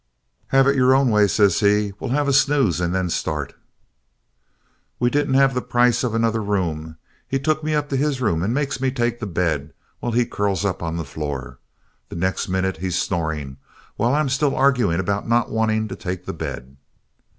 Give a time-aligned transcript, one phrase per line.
[0.47, 1.93] "'Have it your own way,' says he.
[1.99, 3.53] 'We'll have a snooze and then start.'
[4.99, 6.97] "We didn't have the price of another room.
[7.27, 10.25] He took me up to his room and makes me take the bed while he
[10.25, 11.59] curls up on the floor.
[12.09, 13.57] The next minute he's snoring
[13.95, 16.77] while I was still arguing about not wanting to take the bed.